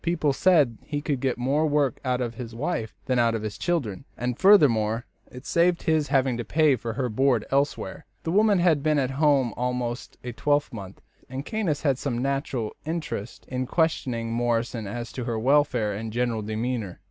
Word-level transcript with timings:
People 0.03 0.33
said 0.33 0.79
he 0.83 0.99
could 0.99 1.19
get 1.19 1.37
more 1.37 1.67
work 1.67 1.99
out 2.03 2.21
of 2.21 2.33
his 2.33 2.55
wife 2.55 2.95
than 3.05 3.19
out 3.19 3.35
of 3.35 3.43
the 3.43 3.51
children, 3.51 4.03
and, 4.17 4.39
furthermore, 4.39 5.05
it 5.31 5.45
saved 5.45 5.83
his 5.83 6.07
having 6.07 6.37
to 6.37 6.43
pay 6.43 6.75
for 6.75 6.93
her 6.93 7.07
board 7.07 7.45
elsewhere. 7.51 8.07
The 8.23 8.31
woman 8.31 8.57
had 8.57 8.81
been 8.81 8.97
at 8.97 9.11
home 9.11 9.53
almost 9.55 10.17
a 10.23 10.31
twelvemonth, 10.31 11.01
and 11.29 11.45
Caius 11.45 11.83
had 11.83 11.99
some 11.99 12.17
natural 12.17 12.75
interest 12.83 13.45
in 13.47 13.67
questioning 13.67 14.31
Morrison 14.31 14.87
as 14.87 15.11
to 15.11 15.25
her 15.25 15.37
welfare 15.37 15.93
and 15.93 16.11
general 16.11 16.41
demeanour. 16.41 16.99